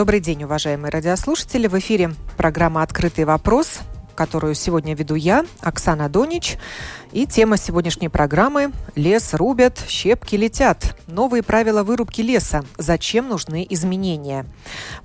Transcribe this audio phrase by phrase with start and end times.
[0.00, 1.66] Добрый день, уважаемые радиослушатели.
[1.66, 3.80] В эфире программа «Открытый вопрос»,
[4.20, 6.58] которую сегодня веду я, Оксана Донич.
[7.12, 10.94] И тема сегодняшней программы «Лес рубят, щепки летят.
[11.06, 12.62] Новые правила вырубки леса.
[12.76, 14.44] Зачем нужны изменения?»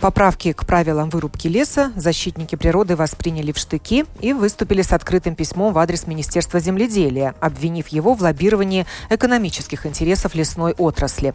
[0.02, 5.74] Поправки к правилам вырубки леса защитники природы восприняли в штыки и выступили с открытым письмом
[5.74, 11.34] в адрес Министерства земледелия, обвинив его в лоббировании экономических интересов лесной отрасли.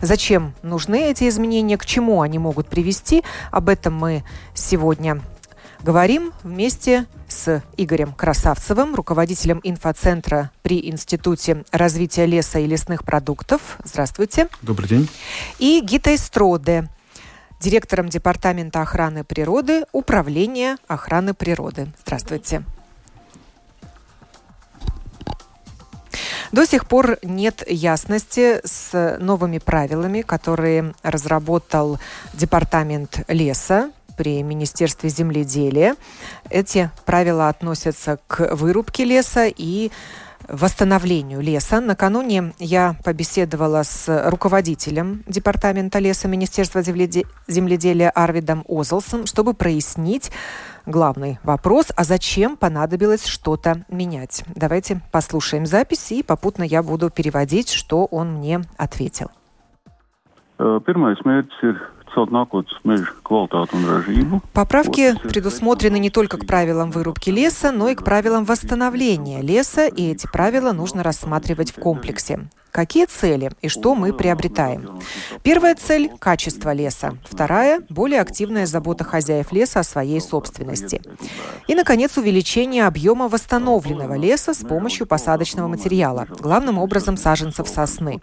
[0.00, 3.24] Зачем нужны эти изменения, к чему они могут привести?
[3.50, 4.22] Об этом мы
[4.54, 5.20] сегодня
[5.82, 13.78] Говорим вместе с Игорем Красавцевым, руководителем инфоцентра при Институте развития леса и лесных продуктов.
[13.84, 14.48] Здравствуйте.
[14.62, 15.08] Добрый день.
[15.58, 16.88] И Гитой Строде,
[17.60, 21.88] директором Департамента охраны природы Управления охраны природы.
[22.04, 22.64] Здравствуйте.
[26.52, 31.98] До сих пор нет ясности с новыми правилами, которые разработал
[32.32, 35.96] Департамент леса при Министерстве земледелия.
[36.50, 39.90] Эти правила относятся к вырубке леса и
[40.48, 41.80] восстановлению леса.
[41.80, 50.30] Накануне я побеседовала с руководителем Департамента леса Министерства земледелия Арвидом Озелсом, чтобы прояснить
[50.84, 54.44] главный вопрос, а зачем понадобилось что-то менять.
[54.54, 59.30] Давайте послушаем запись, и попутно я буду переводить, что он мне ответил.
[60.58, 61.76] Pirmais mērķis ir
[64.52, 70.12] Поправки предусмотрены не только к правилам вырубки леса, но и к правилам восстановления леса, и
[70.12, 72.48] эти правила нужно рассматривать в комплексе.
[72.76, 75.00] Какие цели и что мы приобретаем?
[75.42, 77.16] Первая цель– качество леса.
[77.24, 81.00] Вторая– более активная забота хозяев леса о своей собственности.
[81.68, 88.20] И, наконец, увеличение объема восстановленного леса с помощью посадочного материала, главным образом саженцев сосны.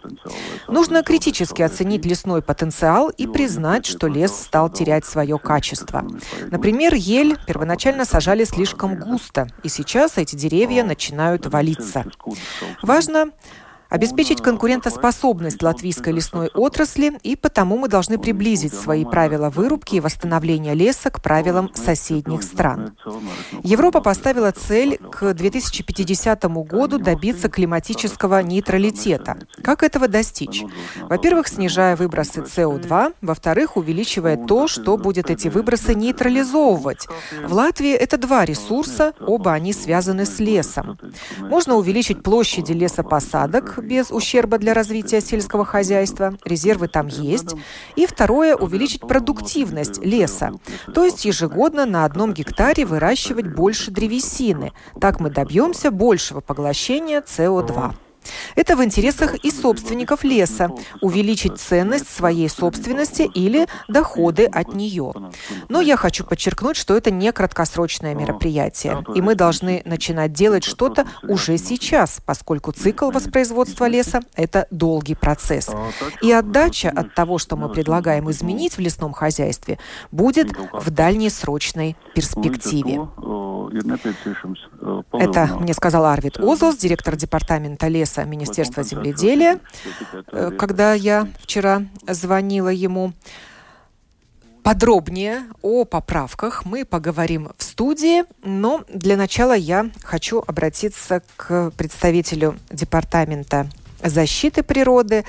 [0.68, 6.06] Нужно критически оценить лесной потенциал и признать, что лес стал терять свое качество.
[6.52, 12.04] Например, ель первоначально сажали слишком густо, и сейчас эти деревья начинают валиться.
[12.82, 13.32] Важно
[13.94, 20.74] обеспечить конкурентоспособность латвийской лесной отрасли, и потому мы должны приблизить свои правила вырубки и восстановления
[20.74, 22.96] леса к правилам соседних стран.
[23.62, 29.38] Европа поставила цель к 2050 году добиться климатического нейтралитета.
[29.62, 30.64] Как этого достичь?
[31.02, 37.06] Во-первых, снижая выбросы СО2, во-вторых, увеличивая то, что будет эти выбросы нейтрализовывать.
[37.46, 40.98] В Латвии это два ресурса, оба они связаны с лесом.
[41.38, 46.36] Можно увеличить площади лесопосадок, без ущерба для развития сельского хозяйства.
[46.44, 47.54] Резервы там есть.
[47.96, 50.52] И второе– увеличить продуктивность леса.
[50.94, 54.72] То есть ежегодно на одном гектаре выращивать больше древесины.
[55.00, 57.94] Так мы добьемся большего поглощения СО2.
[58.54, 60.70] Это в интересах и собственников леса–
[61.00, 65.12] увеличить ценность своей собственности или доходы от нее.
[65.68, 71.06] Но я хочу подчеркнуть, что это не краткосрочное мероприятие, и мы должны начинать делать что-то
[71.22, 75.70] уже сейчас, поскольку цикл воспроизводства леса– это долгий процесс.
[76.22, 79.78] И отдача от того, что мы предлагаем изменить в лесном хозяйстве,
[80.10, 83.08] будет в дальнесрочной перспективе.
[85.12, 89.58] Это мне сказал Арвид Озлс, директор департамента леса Министерства земледелия,
[90.32, 93.12] э, когда я вчера звонила ему.
[94.62, 102.56] Подробнее о поправках мы поговорим в студии, но для начала я хочу обратиться к представителю
[102.70, 103.68] Департамента
[104.02, 105.24] защиты природы.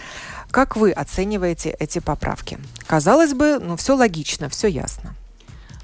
[0.51, 2.57] Как вы оцениваете эти поправки?
[2.87, 5.13] Казалось бы, ну все логично, все ясно.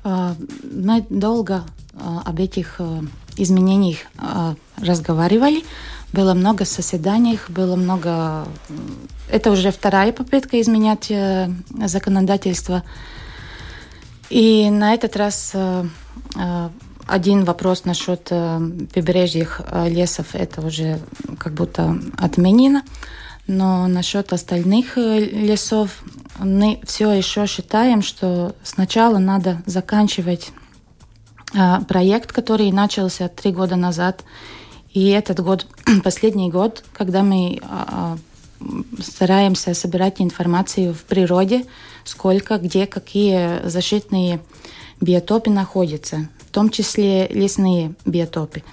[0.04, 1.64] А, мы долго
[1.94, 2.80] а, об этих
[3.38, 5.64] э, изменениях а, разговаривали.
[6.14, 8.46] Было много заседаний, было много...
[9.30, 11.50] Это уже вторая попытка изменять э,
[11.86, 12.84] законодательство.
[14.30, 15.86] И на этот раз э,
[17.08, 21.00] один вопрос насчет прибрежных лесов, это уже
[21.38, 22.84] как будто отменено.
[23.48, 26.04] Но насчет остальных э, лесов
[26.40, 30.52] мы все еще считаем, что сначала надо заканчивать
[31.88, 34.24] проект, который начался три года назад.
[34.94, 35.68] И этот год,
[36.04, 38.18] последний год, когда мы а,
[39.00, 41.66] стараемся собирать информацию в природе,
[42.04, 44.42] сколько, где, какие защитные
[45.00, 48.64] биотопы находятся, в том числе лесные биотопы.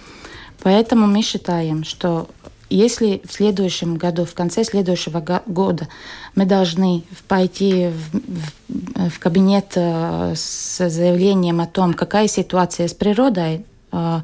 [0.62, 2.28] Поэтому мы считаем, что
[2.70, 5.88] если в следующем году, в конце следующего года
[6.34, 13.64] мы должны пойти в, в, кабинет э, с заявлением о том, какая ситуация с природой,
[13.92, 14.20] э,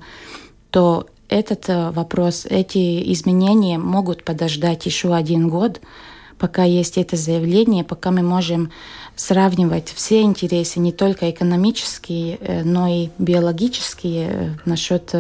[0.70, 5.81] то этот э, вопрос, эти изменения могут подождать еще один год,
[6.38, 8.70] пока есть это заявление, пока мы можем
[9.17, 15.14] сравнивать все интересы, не только экономические, но и биологические, насчет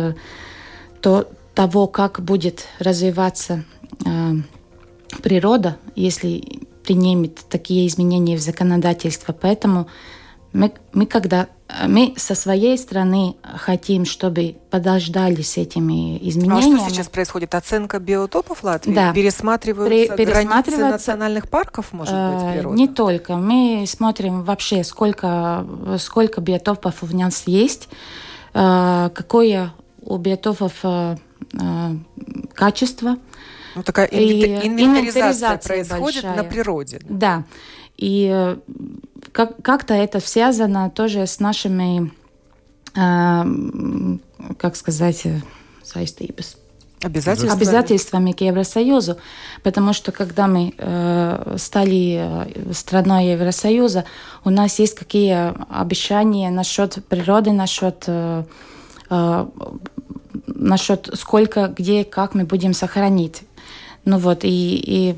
[1.00, 3.64] то, того, как будет развиваться
[4.04, 4.32] э,
[5.22, 9.32] природа, если примет такие изменения в законодательство.
[9.32, 9.86] Поэтому
[10.52, 11.48] мы, мы, когда,
[11.86, 16.76] мы со своей стороны хотим, чтобы подождали с этими изменениями.
[16.76, 17.54] А что сейчас происходит?
[17.54, 18.94] Оценка биотопов Латвии?
[18.94, 19.12] Да.
[19.12, 22.76] Пересматриваются При, границы национальных парков, может быть, э, природа?
[22.76, 23.36] Не только.
[23.36, 25.66] Мы смотрим вообще, сколько,
[25.98, 27.88] сколько биотопов у нас есть,
[28.52, 29.72] э, какое
[30.02, 30.84] у биотопов
[32.54, 33.16] качество.
[33.74, 36.36] Ну, такая инвентаризация, инвентаризация происходит большая.
[36.36, 37.00] на природе.
[37.08, 37.44] Да.
[37.96, 38.56] И э,
[39.32, 42.12] как- как-то это связано тоже с нашими,
[42.96, 43.44] э,
[44.58, 45.26] как сказать,
[45.82, 46.56] saistības.
[47.02, 47.52] Обязательствами.
[47.52, 49.18] обязательствами к Евросоюзу,
[49.62, 54.04] потому что когда мы э, стали э, страной Евросоюза,
[54.44, 58.44] у нас есть какие обещания насчет природы, насчет э,
[60.46, 63.42] насчет сколько, где, как мы будем сохранить.
[64.04, 65.16] Ну вот, и, и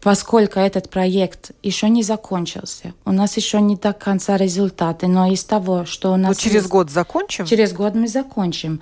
[0.00, 5.44] поскольку этот проект еще не закончился, у нас еще не до конца результаты, но из
[5.44, 6.28] того, что у нас...
[6.28, 7.46] Но через есть, год закончим?
[7.46, 8.80] Через год мы закончим.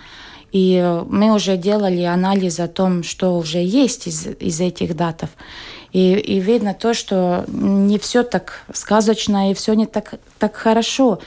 [0.53, 5.31] И мы уже делали анализ о том, что уже есть из, из этих датов.
[5.93, 11.19] И, и видно то, что не все так сказочно и все не так, так хорошо.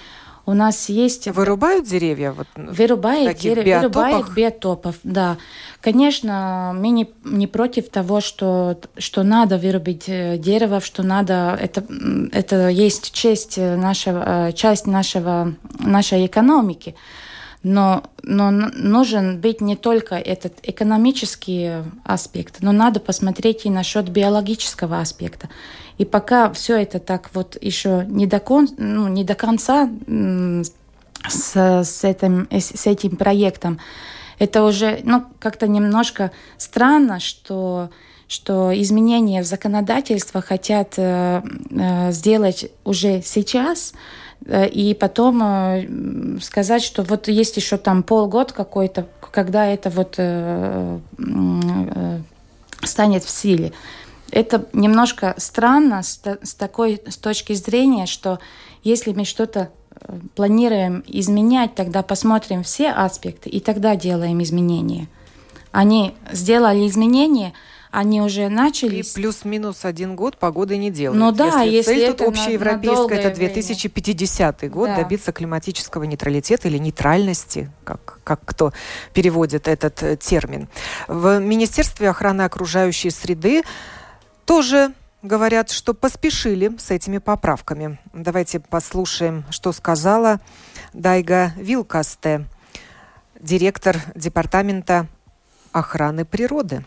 [0.50, 1.28] У нас есть...
[1.28, 2.32] Вырубают деревья?
[2.32, 5.38] Вот вырубают деревья, вырубают биотопов, да.
[5.80, 11.56] Конечно, мы не, не против того, что, что надо вырубить э, дерево, что надо...
[11.62, 11.86] Это,
[12.32, 16.96] это есть часть нашего, э, часть нашего, нашей экономики.
[17.62, 25.00] Но, но нужен быть не только этот экономический аспект, но надо посмотреть и насчет биологического
[25.00, 25.48] аспекта.
[26.00, 29.90] И пока все это так вот еще не до, кон, ну, не до конца
[31.28, 33.80] с, с, этим, с этим проектом,
[34.40, 37.90] это уже ну, как-то немножко странно, что
[38.30, 41.42] что изменения в законодательство хотят э,
[41.72, 43.94] э, сделать уже сейчас,
[44.46, 50.16] э, и потом э, сказать, что вот есть еще там полгода какой-то, когда это вот
[50.20, 52.20] э, э,
[52.84, 53.74] станет в силе
[54.32, 58.40] это немножко странно с, с такой с точки зрения, что
[58.84, 65.08] если мы что-то э, планируем изменять, тогда посмотрим все аспекты и тогда делаем изменения.
[65.72, 67.54] Они сделали изменения,
[67.92, 68.98] они уже начали.
[68.98, 71.20] И плюс-минус один год погоды не делают.
[71.20, 74.74] Ну да, если, если цель тут общеевропейская, это 2050 время.
[74.74, 74.98] год, да.
[74.98, 78.74] добиться климатического нейтралитета или нейтральности, как, как кто
[79.14, 80.68] переводит этот э, термин.
[81.08, 83.64] В Министерстве охраны окружающей среды
[84.50, 88.00] тоже говорят, что поспешили с этими поправками.
[88.14, 90.40] Давайте послушаем, что сказала
[90.92, 92.46] Дайга Вилкасте,
[93.40, 95.06] директор департамента
[95.72, 96.84] охраны природы.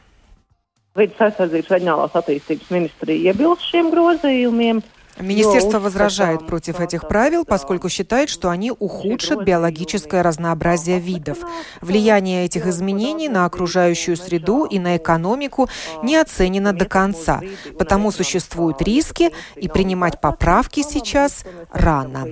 [0.97, 3.31] Vides aizsardzības reģionālās attīstības ministrija.
[5.21, 11.39] Министерство возражает против этих правил, поскольку считает, что они ухудшат биологическое разнообразие видов.
[11.81, 15.69] Влияние этих изменений на окружающую среду и на экономику
[16.03, 17.41] не оценено до конца,
[17.79, 22.27] потому существуют риски, и принимать поправки сейчас рано.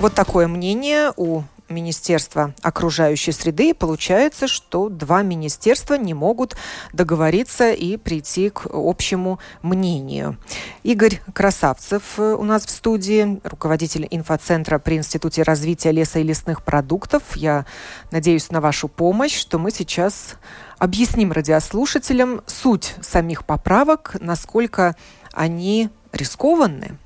[0.00, 3.70] Вот такое мнение у Министерства окружающей среды.
[3.70, 6.56] И получается, что два министерства не могут
[6.92, 10.38] договориться и прийти к общему мнению.
[10.82, 16.62] Игорь Красавцев э, у нас в студии, руководитель инфоцентра при Институте развития леса и лесных
[16.62, 17.22] продуктов.
[17.36, 17.66] Я
[18.10, 20.36] надеюсь на вашу помощь, что мы сейчас
[20.78, 24.96] объясним радиослушателям суть самих поправок, насколько
[25.32, 26.98] они рискованны.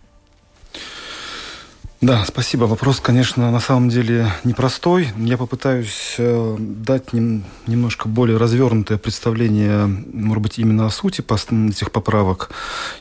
[2.03, 2.65] Да, спасибо.
[2.65, 5.11] Вопрос, конечно, на самом деле непростой.
[5.19, 11.93] Я попытаюсь э, дать нем, немножко более развернутое представление, может быть, именно о сути этих
[11.93, 12.51] поправок.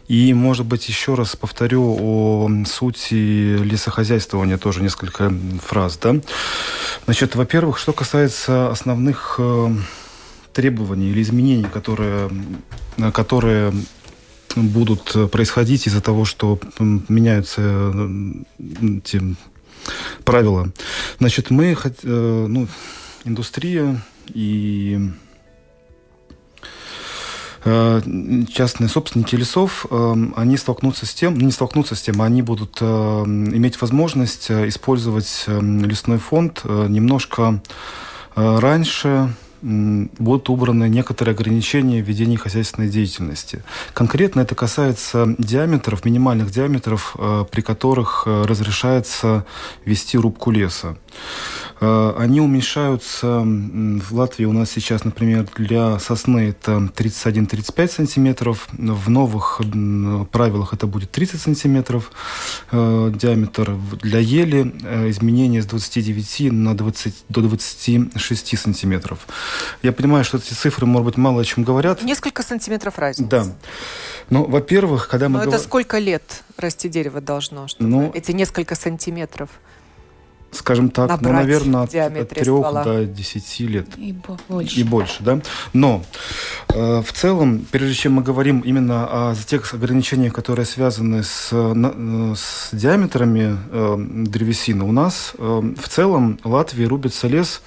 [0.07, 5.33] И, может быть, еще раз повторю о сути лесохозяйствования тоже несколько
[5.65, 5.97] фраз.
[5.97, 6.17] Да?
[7.05, 9.75] Значит, во-первых, что касается основных э,
[10.53, 12.29] требований или изменений, которые,
[13.13, 13.73] которые
[14.55, 19.35] будут э, происходить из-за того, что меняются э, эти
[20.23, 20.71] правила.
[21.19, 22.67] Значит, мы, э, ну,
[23.25, 24.99] индустрия и
[27.63, 29.85] частные собственники лесов,
[30.35, 36.63] они столкнутся с тем, не столкнутся с тем, они будут иметь возможность использовать лесной фонд
[36.65, 37.61] немножко
[38.33, 43.63] раньше, будут убраны некоторые ограничения в ведении хозяйственной деятельности.
[43.93, 49.45] Конкретно это касается диаметров, минимальных диаметров, э, при которых э, разрешается
[49.85, 50.97] вести рубку леса.
[51.81, 53.41] Э, они уменьшаются.
[53.41, 58.67] В Латвии у нас сейчас, например, для сосны это 31-35 сантиметров.
[58.71, 59.61] В новых
[60.31, 62.11] правилах это будет 30 сантиметров
[62.71, 63.75] э, диаметр.
[64.01, 69.27] Для ели э, изменение с 29 на 20, до 26 сантиметров.
[69.81, 72.03] Я понимаю, что эти цифры, может быть, мало о чем говорят.
[72.03, 73.29] Несколько сантиметров разницы.
[73.29, 73.45] Да.
[74.29, 75.39] Ну, во-первых, когда мы...
[75.39, 75.55] Но говор...
[75.55, 79.49] это сколько лет расти дерево должно, чтобы ну, эти несколько сантиметров?
[80.51, 82.83] Скажем так, ну, наверное, от, от 3 ствола.
[82.83, 83.87] до 10 лет.
[83.97, 84.15] И
[84.47, 84.79] больше.
[84.79, 85.39] И больше, да.
[85.73, 86.03] Но
[86.69, 91.93] э, в целом, прежде чем мы говорим именно о тех ограничениях, которые связаны с, на,
[91.95, 97.61] э, с диаметрами э, древесины, у нас э, в целом в Латвии рубится лес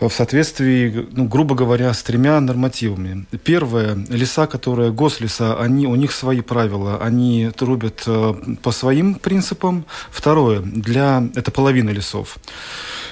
[0.00, 3.26] в соответствии, ну, грубо говоря, с тремя нормативами.
[3.42, 9.84] Первое, леса, которые гослеса, они, у них свои правила, они рубят э, по своим принципам.
[10.10, 12.38] Второе, для, это половина лесов.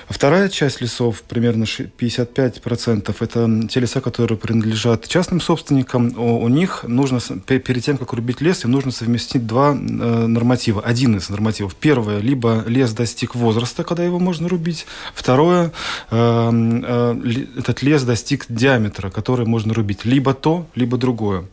[0.08, 6.16] Вторая часть лесов, примерно 55%, это те леса, которые принадлежат частным собственникам.
[6.16, 10.80] У, них нужно, перед тем, как рубить лес, им нужно совместить два э, норматива.
[10.80, 11.74] Один из нормативов.
[11.74, 14.86] Первое, либо лес достиг возраста, когда его можно рубить.
[15.12, 15.72] Второе,
[16.10, 20.04] э, э, этот лес достиг диаметра, который можно рубить.
[20.04, 21.46] Либо то, либо другое.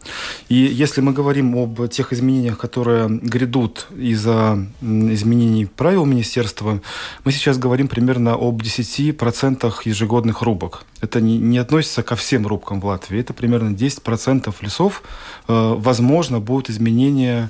[0.48, 6.81] И если мы говорим об тех изменениях, которые грядут из-за изменений правил министерства,
[7.25, 10.85] мы сейчас говорим примерно об 10% ежегодных рубок.
[11.01, 13.19] Это не, не относится ко всем рубкам в Латвии.
[13.19, 15.03] Это примерно 10% лесов.
[15.47, 17.50] Э, возможно, будут изменения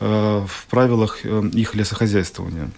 [0.00, 2.70] э, в правилах э, их лесохозяйствования.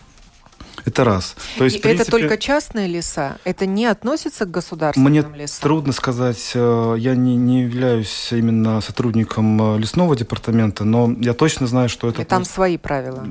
[0.85, 1.37] Это раз.
[1.57, 3.39] То есть, и принципе, это только частные леса?
[3.45, 5.33] Это не относится к государственным мне лесам?
[5.33, 6.53] Мне трудно сказать.
[6.55, 12.09] Э, я не, не являюсь именно сотрудником э, лесного департамента, но я точно знаю, что
[12.09, 12.23] это...
[12.23, 13.27] И там свои правила?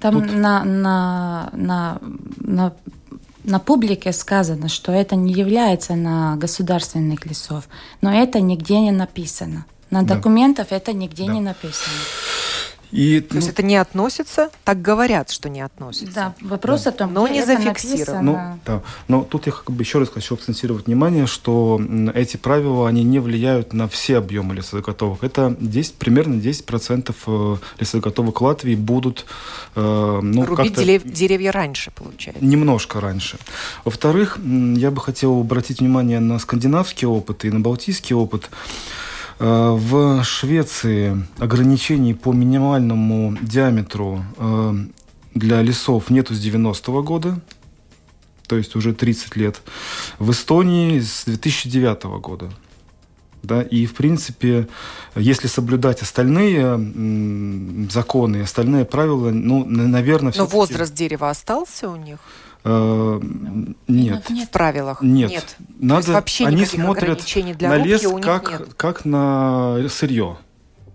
[0.00, 0.32] Там Тут...
[0.32, 1.98] на, на, на,
[2.38, 2.72] на
[3.44, 7.68] на публике сказано, что это не является на государственных лесов,
[8.00, 9.64] но это нигде не написано.
[9.90, 10.14] На да.
[10.14, 11.32] документах это нигде да.
[11.32, 11.94] не написано.
[12.92, 16.14] И, То ну, есть это не относится, так говорят, что не относится.
[16.14, 16.90] Да, вопрос да.
[16.90, 18.22] о том, но не зафиксировано.
[18.22, 18.82] Ну, да.
[19.08, 21.80] Но тут я как бы еще раз хочу акцентировать внимание, что
[22.14, 25.22] эти правила, они не влияют на все объемы лесозаготовок.
[25.22, 29.24] Это 10, примерно 10% э, лесозаготовок Латвии будут...
[29.76, 32.44] Э, ну, Рубить дерев, деревья раньше, получается.
[32.44, 33.38] Немножко раньше.
[33.84, 38.50] Во-вторых, я бы хотел обратить внимание на скандинавский опыт и на балтийский опыт.
[39.40, 44.74] Э, в Швеции ограничений по минимальному диаметру э,
[45.34, 47.40] для лесов нету с 90-го года,
[48.46, 49.62] то есть уже 30 лет.
[50.18, 52.50] В Эстонии с 2009 года.
[53.42, 54.68] Да, и, в принципе,
[55.16, 60.34] если соблюдать остальные законы, остальные правила, ну, наверное...
[60.36, 62.18] Но возраст дерева остался у них?
[62.64, 63.20] Э,
[63.88, 64.28] нет.
[64.28, 65.02] В правилах?
[65.02, 65.30] Нет.
[65.30, 65.56] нет.
[65.78, 67.24] Надо, вообще они смотрят
[67.58, 68.74] для на лес как, нет.
[68.76, 70.36] как на сырье,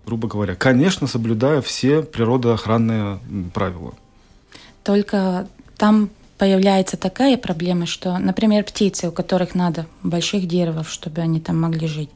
[0.04, 0.54] грубо говоря.
[0.54, 3.18] Конечно, соблюдая все природоохранные
[3.52, 3.94] правила.
[4.84, 11.40] Только там появляется такая проблема, что, например, птицы, у которых надо больших деревьев, чтобы они
[11.40, 12.10] там могли жить,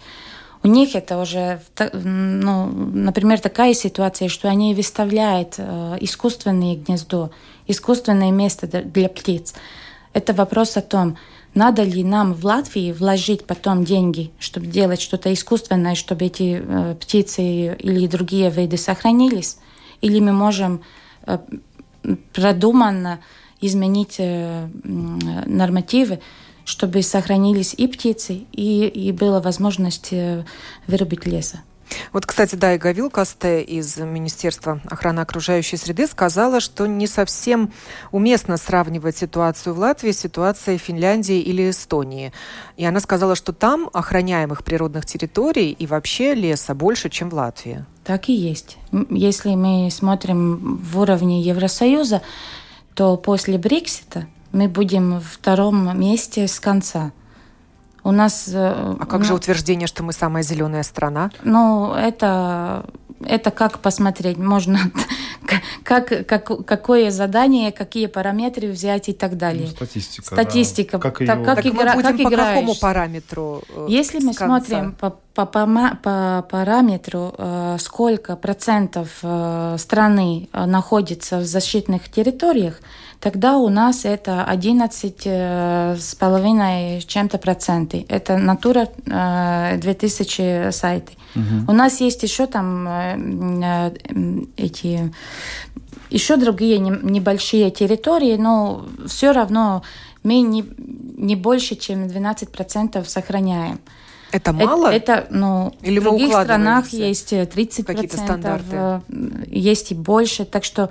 [0.62, 1.62] у них это уже,
[1.94, 7.30] ну, например, такая ситуация, что они выставляют э, искусственное гнездо,
[7.70, 9.54] искусственное место для птиц.
[10.12, 11.16] Это вопрос о том,
[11.54, 16.94] надо ли нам в Латвии вложить потом деньги, чтобы делать что-то искусственное, чтобы эти э,
[17.00, 17.42] птицы
[17.74, 19.58] или другие виды сохранились,
[20.00, 20.82] или мы можем
[21.26, 21.38] э,
[22.32, 23.20] продуманно
[23.60, 26.20] изменить э, нормативы,
[26.64, 30.44] чтобы сохранились и птицы, и, и была возможность э,
[30.86, 31.62] вырубить леса.
[32.12, 37.72] Вот, кстати, Дайга Вилкасте из Министерства охраны окружающей среды сказала, что не совсем
[38.10, 42.32] уместно сравнивать ситуацию в Латвии с ситуацией Финляндии или Эстонии.
[42.76, 47.84] И она сказала, что там охраняемых природных территорий и вообще леса больше, чем в Латвии.
[48.04, 48.78] Так и есть.
[49.10, 52.22] Если мы смотрим в уровне Евросоюза,
[52.94, 57.12] то после Брексита мы будем в втором месте с конца.
[58.02, 58.48] У нас...
[58.48, 61.30] Э, а как ну, же утверждение, что мы самая зеленая страна?
[61.42, 62.86] Ну, это,
[63.24, 64.38] это как посмотреть.
[64.38, 64.78] Можно
[65.84, 69.66] как, как, какое задание, какие параметры взять и так далее.
[69.66, 70.26] Ну, статистика.
[70.26, 70.98] Статистика.
[70.98, 71.10] Да.
[71.10, 71.26] Как, ее...
[71.26, 73.62] так, как, игра, мы будем как по какому параметру?
[73.68, 75.16] Э, Если мы смотрим по,
[75.46, 82.80] по, по, по параметру, э, сколько процентов э, страны э, находится в защитных территориях,
[83.20, 88.06] тогда у нас это 11 э, с половиной чем-то проценты.
[88.08, 91.12] Это Натура 2000 э, сайты.
[91.36, 91.70] Угу.
[91.70, 92.88] У нас есть еще там
[94.56, 95.12] эти
[96.10, 99.82] еще другие небольшие территории, но все равно
[100.22, 100.64] мы не,
[101.16, 103.80] не больше, чем 12% сохраняем.
[104.32, 104.88] Это мало?
[104.88, 109.02] Это, это ну, Или в других странах есть 30%, какие-то стандарты?
[109.48, 110.44] есть и больше.
[110.44, 110.90] Так что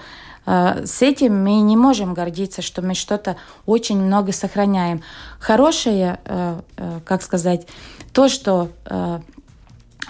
[0.50, 5.04] Э, с этим мы не можем гордиться, что мы что-то очень много сохраняем.
[5.40, 7.68] Хорошее, э, э, как сказать,
[8.14, 8.70] то, что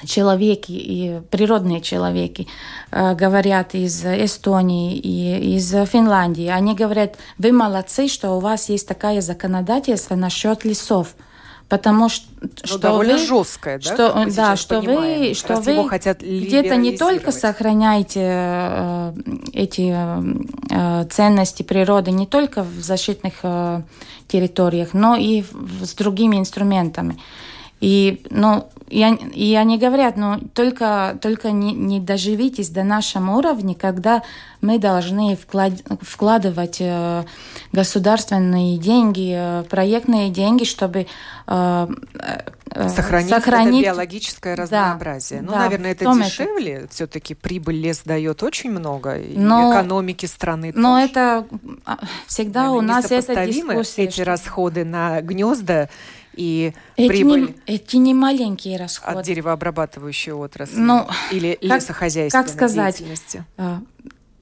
[0.06, 2.48] человеки и природные человеки
[2.90, 6.48] говорят из Эстонии и из Финляндии.
[6.48, 11.16] Они говорят, вы молодцы, что у вас есть такое законодательство насчет лесов
[11.70, 13.94] потому что, ну, что довольно вы, жесткое, да?
[13.94, 15.88] Что, да, что вы, что вы
[16.20, 19.14] где-то не только сохраняете э,
[19.54, 23.84] эти э, ценности природы не только в защитных э,
[24.28, 27.20] территориях, но и в, с другими инструментами.
[27.80, 29.02] И, ну, и,
[29.34, 34.24] и они говорят, ну, только, только не, не доживитесь до нашего уровня, когда
[34.62, 37.24] мы должны вклад, вкладывать э,
[37.72, 41.08] государственные деньги, э, проектные деньги, чтобы
[41.48, 41.88] э,
[42.72, 45.42] э, сохранить, сохранить это биологическое разнообразие.
[45.42, 46.74] Да, ну, да, наверное, это дешевле.
[46.74, 46.88] Это...
[46.94, 51.06] Все-таки прибыль лес дает очень много, но, экономики страны Но тоже.
[51.06, 51.48] это
[51.86, 54.04] а, всегда наверное, у нас это дискуссия.
[54.04, 54.26] Эти что...
[54.26, 55.90] расходы на гнезда
[56.40, 59.20] и эти прибыль не, эти не маленькие расходы.
[59.20, 63.44] От деревообрабатывающей отрасли ну, или как, лесохозяйственной как сказать, деятельности.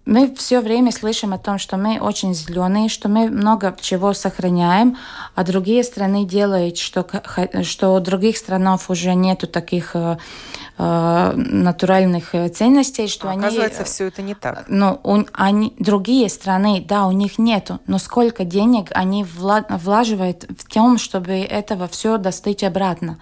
[0.08, 4.96] Мы все время слышим о том, что мы очень зеленые, что мы много чего сохраняем,
[5.36, 7.06] а другие страны делают, что,
[7.64, 10.18] что у других странов уже нету таких э,
[10.78, 13.42] э натуральных ценностей, что а они...
[13.42, 14.64] Оказывается, все это не так.
[14.70, 20.46] Ну, у, они, другие страны, да, у них нету, но сколько денег они вла, влаживают
[20.58, 23.18] в том, чтобы этого все достать обратно.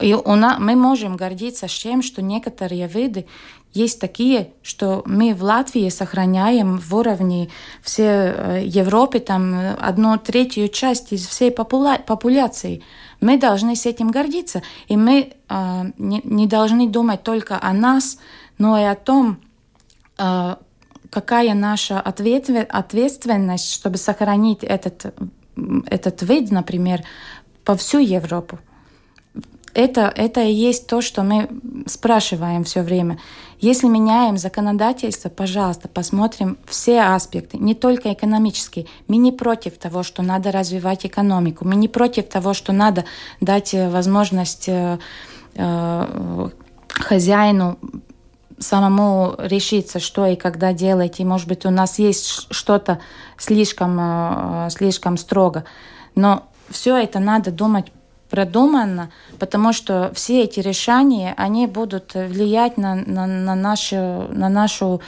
[0.00, 3.26] И у нас, мы можем гордиться тем, что некоторые виды
[3.72, 7.48] есть такие, что мы в Латвии сохраняем в уровне
[7.82, 12.82] всей э, Европы там одну третью часть из всей популя популяции.
[13.20, 18.18] Мы должны с этим гордиться, и мы э, не, не должны думать только о нас,
[18.58, 19.38] но и о том,
[20.18, 20.56] э,
[21.10, 25.14] какая наша ответственность, чтобы сохранить этот,
[25.86, 27.02] этот вид, например,
[27.64, 28.58] по всю Европу
[29.74, 31.48] это, это и есть то, что мы
[31.86, 33.18] спрашиваем все время.
[33.58, 38.86] Если меняем законодательство, пожалуйста, посмотрим все аспекты, не только экономические.
[39.06, 43.04] Мы не против того, что надо развивать экономику, мы не против того, что надо
[43.40, 44.98] дать э, возможность э,
[45.54, 46.48] э,
[46.88, 47.78] хозяину
[48.58, 53.00] самому решиться, что и когда делать, и, может быть, у нас есть что-то
[53.38, 55.64] слишком, э, слишком строго.
[56.14, 57.92] Но все это надо думать
[58.32, 63.96] продуманно, потому что все эти решения, они будут влиять на, на, на, нашу,
[64.32, 65.02] на нашу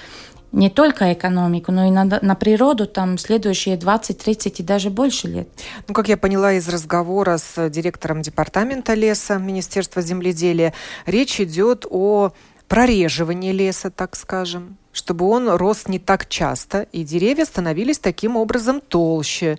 [0.53, 5.27] не только экономику, но и на, на природу там следующие 20, 30 и даже больше
[5.27, 5.49] лет.
[5.89, 10.75] Ну, как я поняла из разговора с директором департамента леса Министерства земледелия,
[11.07, 12.31] речь идет о
[12.69, 18.83] прореживании леса, так скажем, чтобы он рос не так часто, и деревья становились таким образом
[18.83, 19.59] толще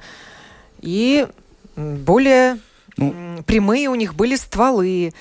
[0.81, 1.27] и
[1.75, 2.59] более
[2.97, 5.13] ну, прямые у них были стволы.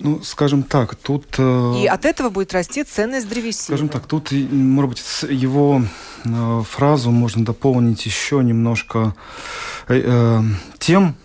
[0.00, 1.26] Ну, скажем так, тут...
[1.38, 3.76] Э, и от этого будет расти ценность древесины.
[3.76, 5.82] Скажем так, тут, может быть, его
[6.24, 9.16] э, фразу можно дополнить еще немножко
[9.88, 10.42] э, э,
[10.78, 11.16] тем,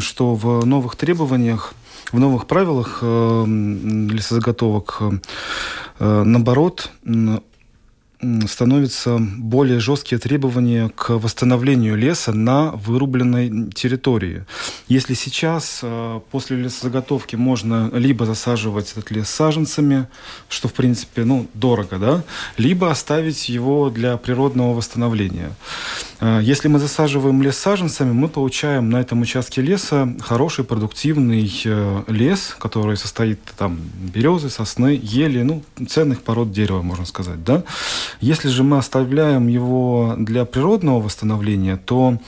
[0.00, 1.72] что в новых требованиях,
[2.12, 5.00] в новых правилах э, лесозаготовок,
[5.98, 6.90] э, наоборот,
[8.48, 14.44] становятся более жесткие требования к восстановлению леса на вырубленной территории.
[14.88, 20.08] Если сейчас э, после лесозаготовки можно либо засаживать этот лес саженцами,
[20.48, 22.24] что в принципе ну, дорого, да,
[22.56, 25.52] либо оставить его для природного восстановления.
[26.20, 32.02] Э, если мы засаживаем лес саженцами, мы получаем на этом участке леса хороший продуктивный э,
[32.08, 33.78] лес, который состоит там
[34.12, 37.62] березы, сосны, ели, ну, ценных пород дерева, можно сказать, да.
[38.20, 42.18] Если же мы оставляем его для природного восстановления, то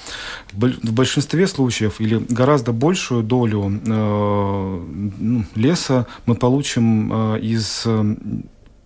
[0.52, 4.84] в большинстве случаев или гораздо большую долю э,
[5.18, 7.86] ну, леса мы получим э, из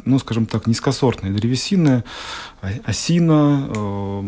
[0.04, 2.04] ну, скажем так, низкосортные древесины,
[2.84, 4.22] осина, э,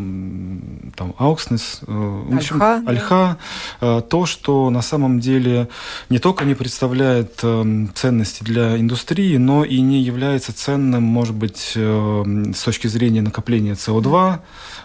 [0.96, 3.38] там, аукснес, э, в общем, ольха, ольха
[3.80, 5.68] э, то, что на самом деле
[6.08, 11.72] не только не представляет э, ценности для индустрии, но и не является ценным, может быть,
[11.74, 14.40] э, с точки зрения накопления СО2,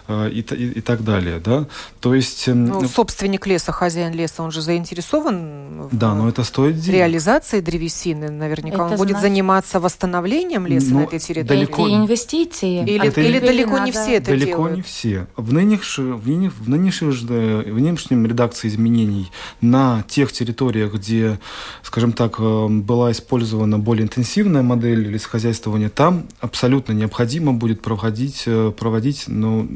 [0.08, 1.38] Э, и, и, и так далее.
[1.38, 1.66] Да?
[2.00, 6.42] То есть, эм, ну, собственник леса, хозяин леса, он же заинтересован да, в но это
[6.42, 6.98] стоит денег.
[6.98, 8.30] реализации древесины.
[8.30, 9.22] Наверняка это он будет значит...
[9.22, 11.58] заниматься восстановлением леса ну, на этой территории.
[11.60, 11.86] Далеко...
[11.86, 12.82] Это инвестиции.
[12.82, 13.20] Или, это...
[13.20, 14.76] или далеко не все это Далеко делают.
[14.76, 15.26] не все.
[15.36, 21.38] В, нынешнем, в, нынешнем, в, нынешнем, в нынешнем редакции изменений на тех территориях, где,
[21.82, 28.72] скажем так, э, была использована более интенсивная модель лесохозяйствования, там абсолютно необходимо будет проводить, э,
[28.76, 29.68] проводить ну,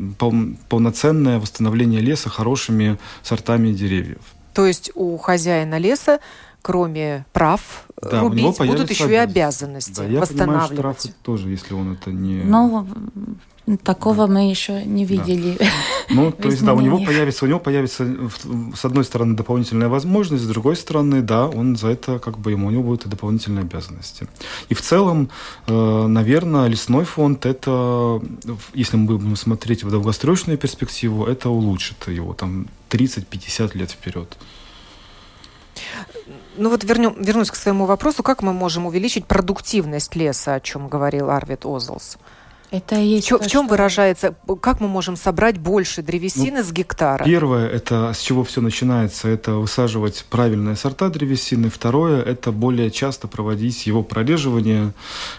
[0.69, 4.19] полноценное восстановление леса хорошими сортами деревьев.
[4.57, 6.19] То есть у хозяина леса
[6.67, 7.61] кроме прав
[8.03, 10.69] да, рубить, будут еще и обязанности да, я восстанавливать.
[10.71, 12.43] Понимаю, штрафы тоже, если он это не...
[12.43, 12.85] Ну,
[13.85, 14.33] Такого да.
[14.33, 15.57] мы еще не видели.
[15.59, 15.67] Да.
[16.11, 18.05] Ну, то есть, да, у него появится, у него появится,
[18.75, 22.67] с одной стороны, дополнительная возможность, с другой стороны, да, он за это, как бы, ему,
[22.67, 24.27] у него будут и дополнительные обязанности.
[24.69, 25.31] И в целом,
[25.69, 28.21] э, наверное, лесной фонд, это,
[28.75, 34.37] если мы будем смотреть в долгосрочную перспективу, это улучшит его там 30-50 лет вперед.
[36.57, 38.23] Ну вот вернем, вернусь к своему вопросу.
[38.23, 42.17] Как мы можем увеличить продуктивность леса, о чем говорил Арвид Озлс?
[42.71, 43.71] Это есть в, то, в чем что...
[43.71, 47.25] выражается, как мы можем собрать больше древесины ну, с гектара?
[47.25, 51.71] Первое, это с чего все начинается, это высаживать правильные сорта древесины.
[51.71, 54.93] Второе, это более часто проводить его прореживание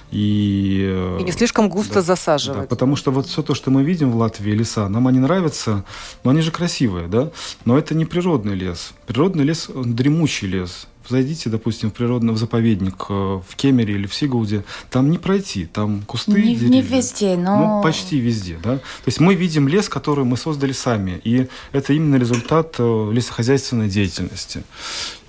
[0.09, 1.17] и...
[1.19, 2.61] И не слишком густо да, засаживать.
[2.61, 5.83] Да, потому что вот все то, что мы видим в Латвии, леса, нам они нравятся,
[6.23, 7.31] но они же красивые, да?
[7.65, 8.93] Но это не природный лес.
[9.05, 14.13] Природный лес, он дремучий лес зайдите, допустим, в природный заповедник э, в Кемере или в
[14.13, 16.69] Сигулде, там не пройти, там кусты, не, деревья.
[16.69, 17.77] Не везде, но...
[17.77, 18.77] Ну, почти везде, да.
[18.77, 23.89] То есть мы видим лес, который мы создали сами, и это именно результат э, лесохозяйственной
[23.89, 24.63] деятельности.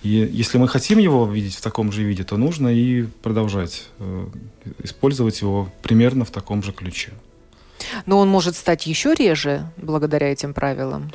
[0.02, 4.26] И если мы хотим его видеть в таком же виде, то нужно и продолжать э,
[4.82, 7.12] использовать его примерно в таком же ключе.
[8.06, 11.10] Но он может стать еще реже благодаря этим правилам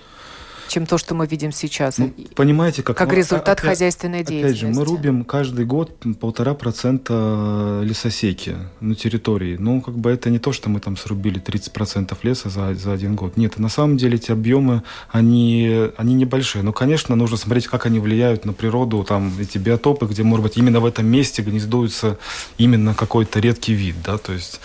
[0.68, 1.98] чем то, что мы видим сейчас.
[1.98, 4.66] Ну, понимаете, как, как результат опять, хозяйственной деятельности.
[4.66, 9.58] Опять же, мы рубим каждый год полтора процента лесосеки на территории.
[9.58, 13.16] Ну, как бы это не то, что мы там срубили 30% леса за, за один
[13.16, 13.38] год.
[13.38, 16.64] Нет, на самом деле эти объемы, они, они небольшие.
[16.64, 20.58] Но, конечно, нужно смотреть, как они влияют на природу, там, эти биотопы, где, может быть,
[20.58, 22.18] именно в этом месте гнездуется
[22.58, 24.60] именно какой-то редкий вид, да, то есть,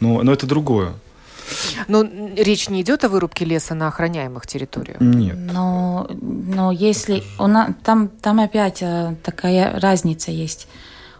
[0.00, 0.94] но, но это другое.
[1.88, 2.02] Но
[2.36, 5.00] речь не идет о вырубке леса на охраняемых территориях?
[5.00, 5.36] Нет.
[5.36, 7.22] Но, но если...
[7.38, 10.68] У нас, там, там опять э, такая разница есть.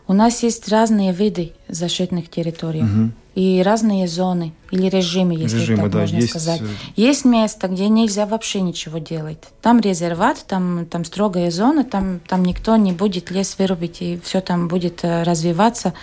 [0.06, 2.82] У нас есть разные виды защитных территорий.
[2.82, 3.12] Угу.
[3.34, 6.30] И разные зоны или режимы, если режимы, так да, можно есть...
[6.30, 6.60] сказать.
[6.60, 6.66] Э,
[6.96, 9.38] есть место, где нельзя вообще ничего делать.
[9.62, 14.40] Там резерват, там, там строгая зона, там, там никто не будет лес вырубить, и все
[14.42, 15.94] там будет э, развиваться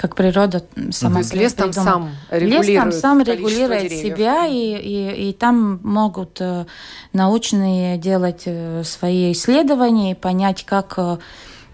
[0.00, 1.16] как природа сама.
[1.16, 5.78] То есть лес там сам регулирует Лес там сам регулирует себя, и, и, и там
[5.82, 6.64] могут э,
[7.12, 11.18] научные делать э, свои исследования и понять, как э,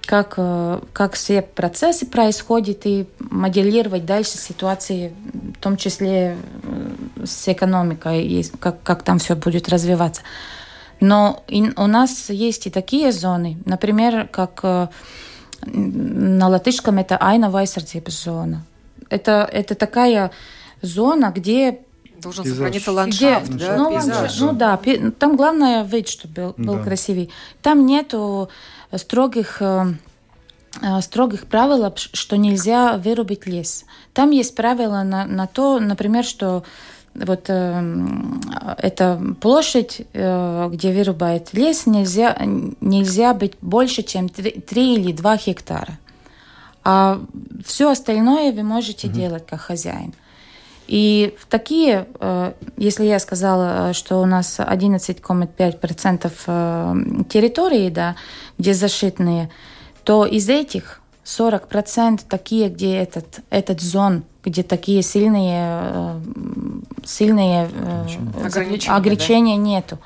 [0.07, 0.39] как,
[0.93, 5.13] как все процессы происходят и моделировать дальше ситуации,
[5.59, 6.37] в том числе
[7.25, 10.23] с экономикой, и как, как там все будет развиваться.
[11.01, 14.91] Но и у нас есть и такие зоны, например, как
[15.67, 18.65] на латышском это айнова aizsardzības зона.
[19.11, 20.31] Это, это такая
[20.83, 21.81] зона, где
[22.21, 22.59] Должен пейзаж.
[22.59, 24.39] сохраниться ландшафт, где, да, ну, пейзаж.
[24.41, 24.81] Ну да,
[25.19, 26.85] там главное вид, чтобы был, был да.
[26.85, 27.31] красивый.
[27.63, 28.49] Там нету
[28.95, 29.95] строгих э,
[30.81, 33.85] э, строгих правил, что нельзя вырубить лес.
[34.15, 36.65] Там есть правила на, на то, например, что
[37.25, 37.97] вот э,
[38.79, 42.37] эта площадь, э, где вырубает лес, нельзя,
[42.81, 45.99] нельзя быть больше, чем 3, 3 или 2 гектара.
[46.85, 47.21] А
[47.65, 49.13] все остальное вы можете mm-hmm.
[49.13, 50.13] делать как хозяин.
[50.87, 56.95] И в такие, э, если я сказала, что у нас 11,5% э,
[57.29, 58.15] территории, да,
[58.59, 59.51] где защитные,
[60.05, 66.21] то из этих 40% такие, где этот, этот зон, где такие сильные, э,
[67.05, 67.69] сильные
[68.45, 69.63] ограничения, ограничения да?
[69.63, 69.99] нету.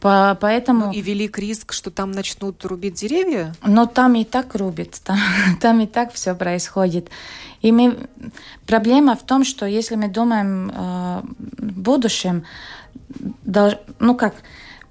[0.00, 0.86] По, поэтому...
[0.86, 3.54] Ну, и велик риск, что там начнут рубить деревья?
[3.62, 5.18] Но там и так рубят, там,
[5.62, 7.08] там и так все происходит.
[7.62, 7.96] И мы...
[8.66, 11.22] проблема в том, что если мы думаем э,
[11.56, 12.44] в будущем,
[13.44, 13.78] долж...
[13.98, 14.34] ну как,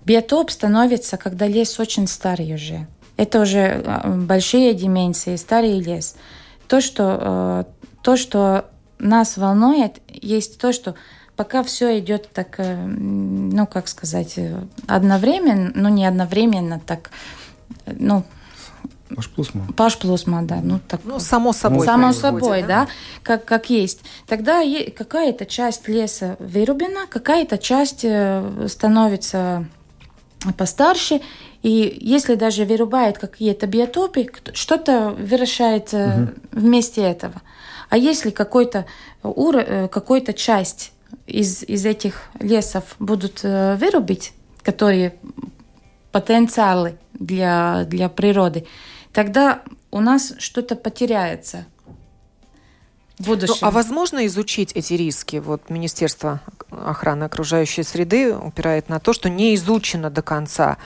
[0.04, 2.88] биотоп становится, когда лес очень старый уже.
[3.18, 6.16] Это уже э, большие дименсии, старый лес.
[6.68, 7.64] То, что, э,
[8.02, 8.66] то, что
[9.00, 10.96] нас волнует, есть то, что
[11.36, 14.40] пока все идет так, э, ну, как сказать,
[14.88, 17.12] одновременно, ну, не одновременно, так,
[17.86, 18.24] ну,
[19.16, 19.68] Пашплусма.
[19.76, 20.60] Пашплусма, да.
[20.64, 21.86] Ну, так, ну, само собой.
[21.86, 22.88] Само собой, да, да
[23.22, 24.02] как, как есть.
[24.28, 24.64] Тогда
[24.96, 29.66] какая-то часть леса вырублена, какая-то часть э, становится
[30.58, 31.22] постарше,
[31.64, 36.60] и если даже вырубает какие-то биотопы, что-то выращается угу.
[36.60, 37.42] вместе этого.
[37.90, 38.86] А если какой-то
[39.24, 40.92] э, какой-то часть
[41.26, 45.16] из, из этих лесов будут э, вырубить, которые
[46.12, 48.68] потенциалы для, для природы,
[49.14, 51.66] тогда у нас что-то потеряется
[53.20, 53.56] в будущем.
[53.62, 55.38] Ну, а возможно изучить эти риски?
[55.38, 60.78] Вот Министерство охраны окружающей среды упирает на то, что не изучено до конца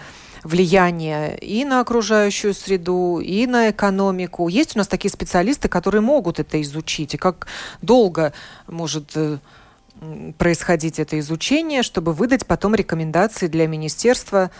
[0.43, 4.47] влияние и на окружающую среду, и на экономику.
[4.47, 7.13] Есть у нас такие специалисты, которые могут это изучить.
[7.13, 7.47] И как
[7.81, 8.33] долго
[8.67, 9.37] может э,
[10.37, 14.51] происходить это изучение, чтобы выдать потом рекомендации для министерства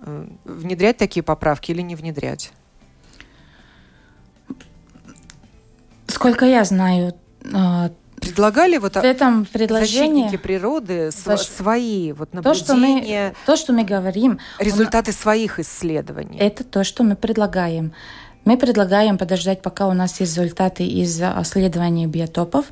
[0.00, 2.52] э, внедрять такие поправки или не внедрять?
[6.06, 7.14] Сколько я знаю,
[7.52, 7.90] а,
[8.20, 11.42] предлагали вот в этом предложении защитники природы защ...
[11.42, 15.20] свои вот наблюдения, то, что мы, то, что мы говорим, результаты нас...
[15.20, 16.38] своих исследований.
[16.38, 17.92] Это то, что мы предлагаем.
[18.44, 22.66] Мы предлагаем подождать, пока у нас есть результаты из исследований биотопов.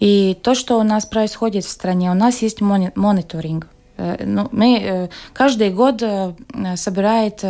[0.00, 3.68] И то, что у нас происходит в стране, у нас есть мониторинг.
[3.96, 6.34] Э, ну, мы э, каждый год э,
[6.76, 7.44] собирает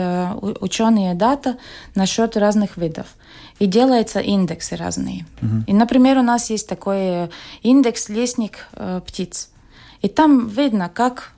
[0.60, 1.56] ученые дата
[1.94, 3.06] насчет разных видов
[3.62, 5.24] и делаются индексы разные.
[5.40, 5.64] Угу.
[5.68, 7.30] И, например, у нас есть такой
[7.62, 8.66] индекс лестник
[9.06, 9.50] птиц.
[10.00, 11.30] И там видно, как,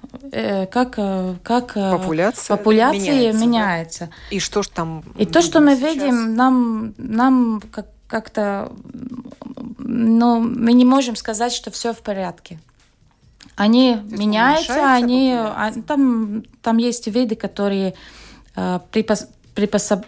[0.70, 0.94] как,
[1.42, 3.44] как популяция, популяция меняется.
[3.44, 4.04] меняется.
[4.06, 4.37] Да?
[4.37, 5.94] И что ж там И то, что мы сейчас?
[5.94, 8.72] видим, нам, нам как, как-то...
[9.76, 12.58] Ну, мы не можем сказать, что все в порядке.
[13.54, 17.94] Они меняются, они, а, там, там есть виды, которые
[18.56, 20.05] э, припас, припособ,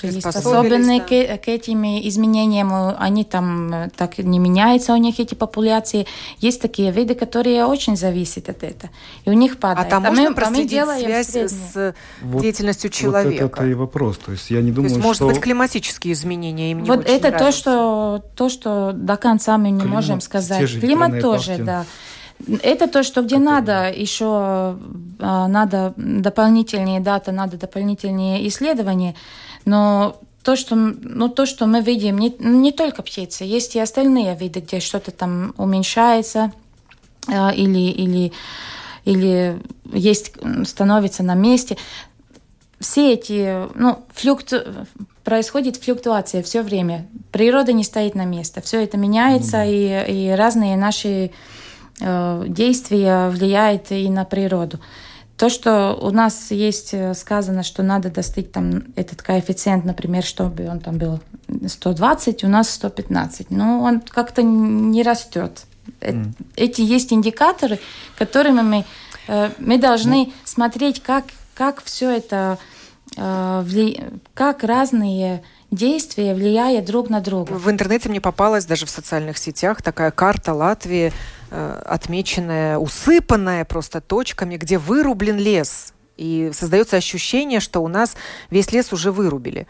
[0.00, 1.04] приспособлены да.
[1.04, 6.06] к, к этим изменениям, они там э, так не меняются у них эти популяции.
[6.38, 8.92] Есть такие виды, которые очень зависят от этого,
[9.24, 9.88] и у них падает.
[9.88, 13.42] А там а можно мы, проследить а мы связь с вот, деятельностью человека?
[13.42, 14.18] Вот это и вопрос.
[14.18, 15.26] То есть я не думаю, то есть, может что...
[15.26, 19.70] быть, климатические изменения им не Вот очень это то, что то, что до конца мы
[19.70, 20.70] не Климат, можем сказать.
[20.80, 21.62] Климат тоже, партии.
[21.62, 21.86] да.
[22.62, 24.78] Это то, что где надо еще
[25.18, 29.14] а, надо дополнительные даты, надо дополнительные исследования,
[29.64, 34.36] но то, что, ну, то, что мы видим, не, не только птицы, есть и остальные
[34.36, 36.52] виды, где что-то там уменьшается
[37.28, 38.32] а, или, или,
[39.06, 39.58] или
[39.92, 40.32] есть,
[40.66, 41.78] становится на месте.
[42.78, 44.60] Все эти, ну, флюкту,
[45.22, 47.06] происходит флюктуация все время.
[47.32, 48.60] Природа не стоит на месте.
[48.60, 50.10] Все это меняется, mm-hmm.
[50.10, 51.30] и, и разные наши Э,
[52.00, 54.80] действие влияет и на природу.
[55.36, 60.68] То, что у нас есть э, сказано, что надо достать там этот коэффициент, например, чтобы
[60.68, 61.20] он там был
[61.66, 63.50] 120, у нас 115.
[63.50, 65.64] Но он как-то не растет.
[66.00, 66.34] Mm.
[66.54, 67.80] Эти есть индикаторы,
[68.16, 68.84] которыми мы,
[69.58, 70.32] мы должны mm.
[70.44, 72.58] смотреть, как, как все это,
[73.16, 75.42] как разные
[75.74, 77.52] действия влияют друг на друга.
[77.52, 81.12] В интернете мне попалась даже в социальных сетях такая карта Латвии,
[81.50, 85.92] э, отмеченная, усыпанная просто точками, где вырублен лес.
[86.16, 88.16] И создается ощущение, что у нас
[88.50, 89.66] весь лес уже вырубили.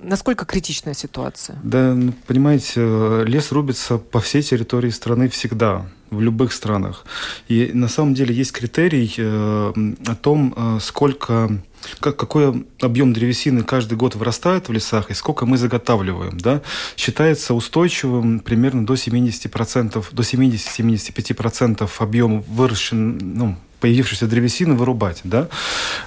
[0.00, 1.58] Насколько критичная ситуация?
[1.62, 7.04] Да, ну, понимаете, лес рубится по всей территории страны всегда, в любых странах.
[7.48, 9.72] И на самом деле есть критерий э,
[10.06, 11.50] о том, э, сколько
[12.00, 16.38] как, какой объем древесины каждый год вырастает в лесах и сколько мы заготавливаем.
[16.38, 16.62] Да?
[16.96, 25.20] Считается устойчивым примерно до 70%, до 70-75% объема выращен, ну, появившейся древесины вырубать.
[25.24, 25.48] Да?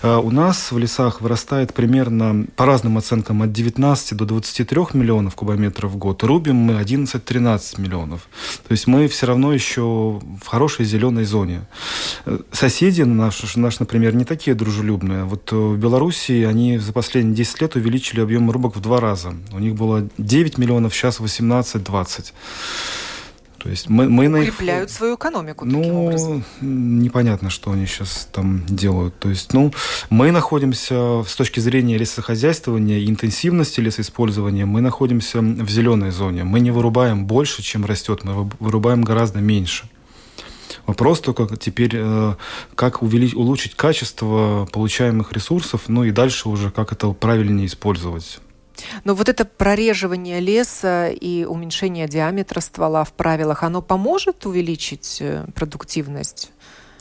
[0.02, 5.36] А у нас в лесах вырастает примерно, по разным оценкам, от 19 до 23 миллионов
[5.36, 6.24] кубометров в год.
[6.24, 8.30] Рубим мы 11-13 миллионов.
[8.68, 11.68] То есть мы все равно еще в хорошей зеленой зоне.
[12.52, 15.26] Соседи наши, наш, например, не такие дружелюбные.
[15.26, 19.36] Вот в Белоруссии они за последние 10 лет увеличили объем рубок в два раза.
[19.52, 22.34] У них было 9 миллионов, сейчас 18-20.
[23.58, 24.96] То есть мы, мы на укрепляют их...
[24.96, 25.66] свою экономику.
[25.66, 29.18] Ну, непонятно, что они сейчас там делают.
[29.20, 29.74] То есть, ну,
[30.10, 36.44] мы находимся с точки зрения лесохозяйствования и интенсивности лесоиспользования, мы находимся в зеленой зоне.
[36.44, 39.90] Мы не вырубаем больше, чем растет, мы вырубаем гораздо меньше.
[40.86, 42.36] Вопрос только теперь, э,
[42.76, 48.40] как увеличить, улучшить качество получаемых ресурсов, ну и дальше уже как это правильнее использовать.
[49.04, 55.46] Но вот это прореживание леса и уменьшение диаметра ствола в правилах, оно поможет увеличить э,
[55.56, 56.52] продуктивность?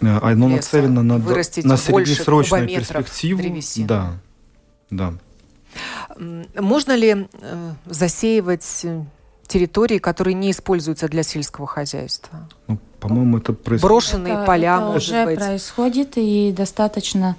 [0.01, 3.43] Э, оно леса, нацелено на, на среднесрочную перспективу.
[3.43, 3.87] Древесины.
[3.87, 4.12] Да,
[4.91, 5.15] да.
[6.19, 8.87] Можно ли э, засеивать
[9.47, 12.49] территории, которые не используются для сельского хозяйства?
[12.67, 13.83] Ну, по-моему, это происходит.
[13.83, 15.39] Брошенные это, поля, это может уже быть.
[15.39, 17.37] происходит и достаточно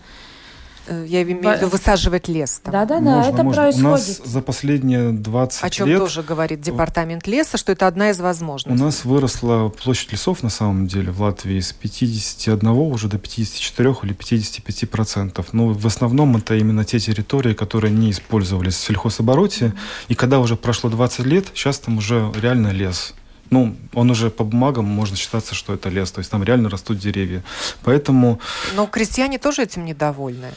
[0.89, 2.62] я имею в виду высаживать лес.
[2.65, 3.63] Да, да, да, это можно.
[3.63, 3.86] происходит.
[3.86, 5.63] У нас за последние 20 лет...
[5.63, 8.82] О чем лет, тоже говорит департамент леса, что это одна из возможностей.
[8.82, 13.95] У нас выросла площадь лесов на самом деле в Латвии с 51 уже до 54
[14.04, 15.54] или 55 процентов.
[15.54, 19.73] Но в основном это именно те территории, которые не использовались в сельхозобороте.
[20.08, 23.13] И когда уже прошло 20 лет, сейчас там уже реально лес
[23.49, 26.99] ну, он уже по бумагам можно считаться, что это лес, то есть там реально растут
[26.99, 27.43] деревья.
[27.83, 28.39] Поэтому...
[28.75, 30.53] Но крестьяне тоже этим недовольны.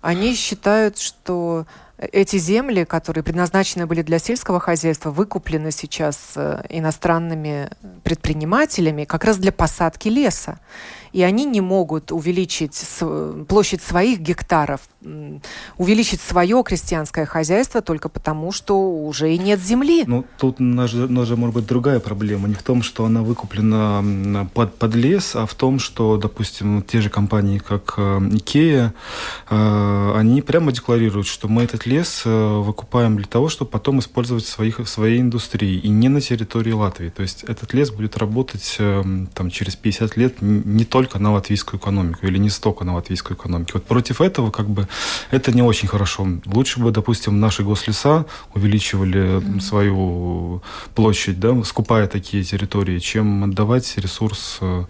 [0.00, 1.66] Они считают, что
[1.98, 7.70] эти земли, которые предназначены были для сельского хозяйства, выкуплены сейчас э, иностранными
[8.04, 10.60] предпринимателями как раз для посадки леса
[11.12, 12.78] и они не могут увеличить
[13.48, 14.80] площадь своих гектаров,
[15.76, 20.04] увеличить свое крестьянское хозяйство только потому, что уже и нет земли.
[20.06, 22.48] Ну, тут у может быть другая проблема.
[22.48, 27.00] Не в том, что она выкуплена под, под лес, а в том, что, допустим, те
[27.00, 28.94] же компании, как э, Икея,
[29.48, 34.44] э, они прямо декларируют, что мы этот лес э, выкупаем для того, чтобы потом использовать
[34.44, 37.08] в, своих, в своей индустрии и не на территории Латвии.
[37.08, 41.78] То есть этот лес будет работать там, через 50 лет не только только на латвийскую
[41.78, 43.70] экономику или не столько на латвийскую экономику.
[43.74, 44.88] Вот против этого как бы
[45.30, 46.26] это не очень хорошо.
[46.46, 49.60] Лучше бы, допустим, наши гослеса увеличивали mm-hmm.
[49.60, 50.60] свою
[50.96, 54.86] площадь, да, скупая такие территории, чем отдавать ресурс э,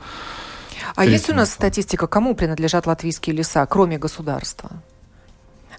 [0.94, 4.70] а есть у нас статистика, кому принадлежат латвийские леса, кроме государства?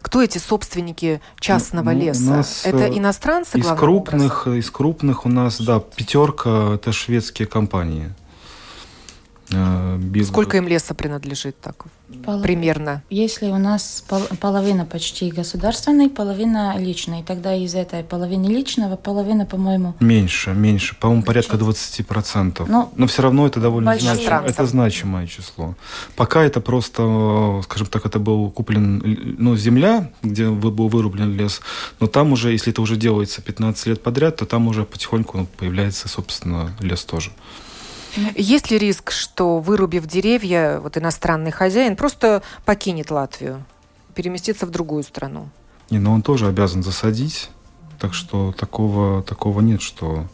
[0.02, 2.30] Кто эти собственники частного ну, леса?
[2.30, 3.58] Нас, это э, иностранцы?
[3.58, 4.60] Из крупных, образом?
[4.60, 8.14] из крупных у нас, да, пятерка это шведские компании.
[9.52, 10.28] Э, без...
[10.28, 11.86] Сколько им леса принадлежит так?
[12.24, 12.42] Пол...
[12.42, 13.04] Примерно.
[13.10, 14.22] Если у нас пол...
[14.40, 19.96] половина почти государственной, половина личной, тогда из этой половины личного половина, по-моему...
[20.00, 20.96] Меньше, меньше.
[21.00, 22.66] По-моему, порядка 20%.
[22.68, 25.76] Но, Но все равно это довольно значимое, это значимое число.
[26.16, 31.62] Пока это просто, скажем так, это был куплен ну, земля, где был вырублен лес,
[32.00, 36.08] но там уже, если это уже делается 15 лет подряд, то там уже потихоньку появляется,
[36.08, 37.32] собственно, лес тоже.
[38.36, 43.64] Есть ли риск, что вырубив деревья, вот иностранный хозяин просто покинет Латвию,
[44.16, 45.50] переместится в другую страну?
[45.90, 47.50] Не, но он тоже обязан засадить.
[48.00, 50.26] Так что такого, такого нет, что...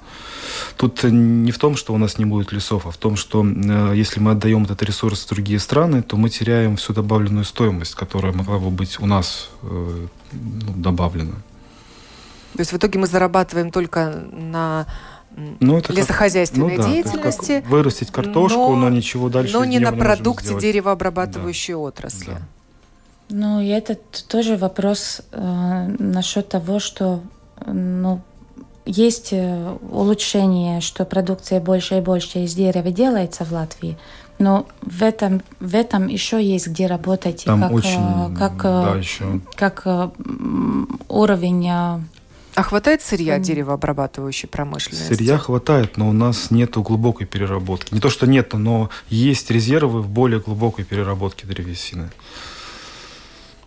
[0.77, 3.93] Тут не в том, что у нас не будет лесов, а в том, что э,
[3.95, 8.31] если мы отдаем этот ресурс в другие страны, то мы теряем всю добавленную стоимость, которая
[8.33, 11.33] могла бы быть у нас э, ну, добавлена.
[12.53, 14.85] То есть в итоге мы зарабатываем только на
[15.59, 17.61] ну, это лесохозяйственной как, ну, да, деятельности.
[17.61, 21.79] Как вырастить картошку, но, но ничего дальше Но не на продукте деревообрабатывающей да.
[21.79, 22.31] отрасли.
[22.31, 22.41] Да.
[23.29, 27.21] Ну, и это тоже вопрос э, насчет того, что
[27.65, 28.21] ну,
[28.85, 33.97] есть э, улучшение, что продукция больше и больше из дерева делается в Латвии,
[34.37, 37.45] но в этом, в этом еще есть где работать.
[37.45, 39.41] Там как, очень, э, как, да, еще.
[39.55, 39.87] как
[41.09, 42.01] уровень
[42.55, 45.13] а хватает сырья деревообрабатывающей промышленности?
[45.13, 47.93] Сырья хватает, но у нас нет глубокой переработки.
[47.93, 52.09] Не то, что нет, но есть резервы в более глубокой переработке древесины.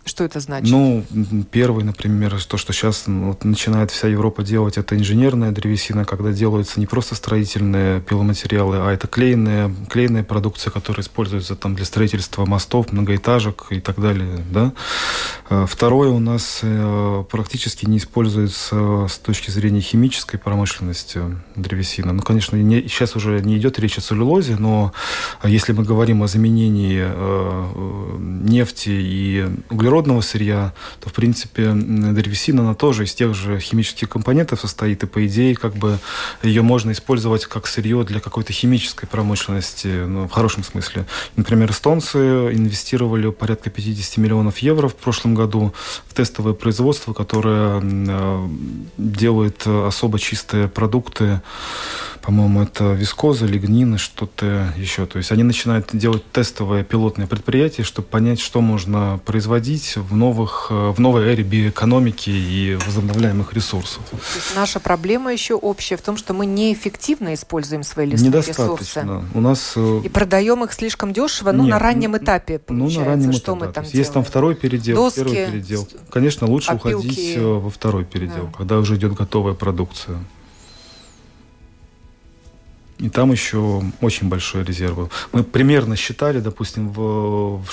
[0.09, 0.71] Что это значит?
[0.71, 1.05] Ну,
[1.51, 6.79] первый, например, то, что сейчас вот, начинает вся Европа делать, это инженерная древесина, когда делаются
[6.79, 12.91] не просто строительные пиломатериалы, а это клейная, клейная продукция, которая используется там для строительства мостов,
[12.91, 14.43] многоэтажек и так далее.
[14.49, 14.73] Да?
[15.47, 21.21] А, второе у нас э, практически не используется с точки зрения химической промышленности
[21.55, 22.13] древесина.
[22.13, 24.91] Ну, конечно, не, сейчас уже не идет речь о целлюлозе, но
[25.43, 31.73] если мы говорим о заменении э, э нефти и углерода, природного сырья, то, в принципе,
[31.73, 35.99] древесина, она тоже из тех же химических компонентов состоит, и, по идее, как бы
[36.41, 41.05] ее можно использовать как сырье для какой-то химической промышленности, ну, в хорошем смысле.
[41.35, 45.73] Например, эстонцы инвестировали порядка 50 миллионов евро в прошлом году
[46.07, 48.47] в тестовое производство, которое э,
[48.97, 51.41] делает особо чистые продукты,
[52.29, 55.07] по-моему, это вискоза, лигнин и что-то еще.
[55.07, 60.67] То есть они начинают делать тестовое пилотное предприятие, чтобы понять, что можно производить в, новых,
[60.69, 64.03] э, в новой эре биоэкономики и возобновляемых ресурсов.
[64.55, 69.01] Наша проблема еще общая в том, что мы неэффективно используем свои лесные Недостаточно.
[69.01, 69.23] ресурсы.
[69.33, 69.73] У нас...
[69.75, 72.99] Э, и продаем их слишком дешево, ну, Нет, на раннем этапе, получается.
[72.99, 73.65] Ну, на раннем что этапе.
[73.65, 75.87] мы там есть, есть там второй передел, Доски, первый передел.
[76.11, 77.07] Конечно, лучше опилки.
[77.07, 78.53] уходить э, во второй передел, да.
[78.55, 80.19] когда уже идет готовая продукция.
[82.99, 85.09] И там еще очень большой резерв.
[85.31, 87.63] Мы примерно считали, допустим, в,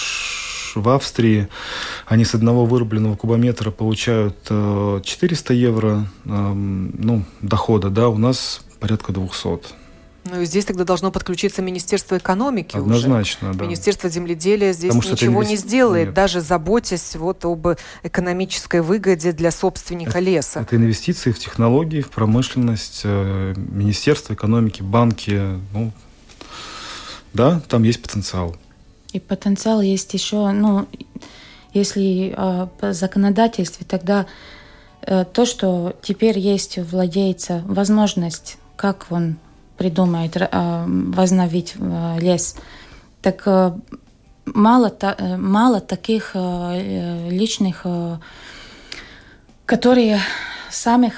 [0.74, 1.48] в, Австрии
[2.06, 9.12] они с одного вырубленного кубометра получают 400 э, евро ну, дохода, да, у нас порядка
[9.12, 9.85] 200.
[10.26, 13.58] Ну и здесь тогда должно подключиться Министерство экономики Однозначно, уже.
[13.58, 13.64] да.
[13.64, 15.52] Министерство земледелия здесь Потому ничего инвести...
[15.52, 16.14] не сделает, Нет.
[16.14, 17.66] даже заботясь вот об
[18.02, 20.60] экономической выгоде для собственника это, леса.
[20.60, 25.60] Это инвестиции в технологии, в промышленность, э, Министерство экономики, банки.
[25.72, 25.92] Ну,
[27.32, 28.56] да, там есть потенциал.
[29.12, 30.86] И потенциал есть еще, ну,
[31.72, 34.26] если э, по законодательству, тогда
[35.02, 39.36] э, то, что теперь есть у владельца возможность, как он
[39.76, 42.56] придумает э, возновить э, лес.
[43.22, 43.72] Так э,
[44.46, 44.92] мало,
[45.38, 47.84] мало таких личных,
[49.64, 50.20] которые
[50.70, 51.08] сами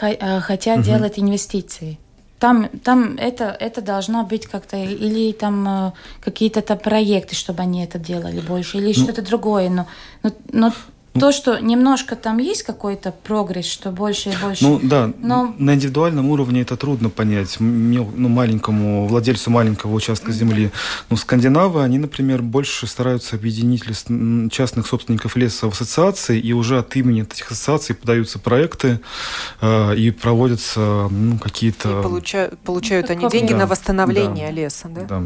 [0.41, 0.85] хотят угу.
[0.85, 1.99] делать инвестиции.
[2.39, 8.41] Там, там это, это должно быть как-то, или там какие-то проекты, чтобы они это делали
[8.41, 9.69] больше, или ну, что-то другое.
[9.69, 9.87] Но,
[10.23, 10.73] но, но
[11.15, 14.65] то, что немножко там есть какой-то прогресс, что больше и больше.
[14.65, 15.55] Ну да, но...
[15.59, 20.71] на индивидуальном уровне это трудно понять, ну, маленькому владельцу маленького участка земли.
[21.11, 24.05] Но скандинавы, они, например, больше стараются объединить лес,
[24.51, 29.01] частных собственников леса в ассоциации, и уже от имени этих ассоциаций подаются проекты
[29.61, 32.01] э, и проводятся ну, какие-то...
[32.01, 35.03] И получают, получают они деньги да, на восстановление да, леса, да?
[35.03, 35.23] Да.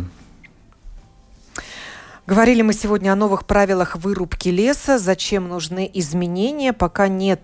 [2.25, 4.97] Говорили мы сегодня о новых правилах вырубки леса.
[4.97, 6.73] Зачем нужны изменения?
[6.73, 7.41] Пока нет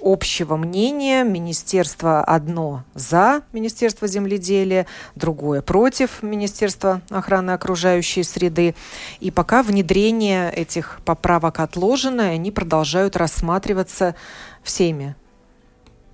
[0.00, 1.24] общего мнения.
[1.24, 8.74] Министерство одно за Министерство земледелия, другое против Министерства охраны окружающей среды.
[9.20, 14.14] И пока внедрение этих поправок отложено, они продолжают рассматриваться
[14.62, 15.16] всеми.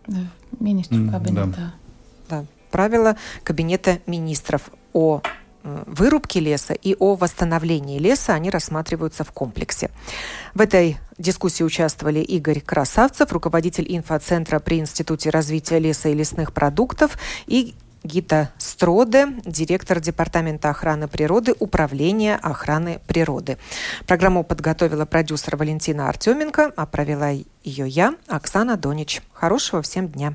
[0.09, 0.19] Да,
[0.59, 1.73] министр кабинета.
[2.29, 2.41] Да.
[2.41, 2.45] да.
[2.73, 5.23] Правила Кабинета министров о
[5.63, 9.91] Э, вырубки леса и о восстановлении леса, они рассматриваются в комплексе.
[10.55, 17.19] В этой дискуссии участвовали Игорь Красавцев, руководитель инфоцентра при Институте развития леса и лесных продуктов,
[17.47, 23.59] и Гита Строде, директор Департамента охраны природы Управления охраны природы.
[24.07, 29.21] Программу подготовила продюсер Валентина Артеменко, а провела ее я, Оксана Донич.
[29.35, 30.35] Хорошего всем дня!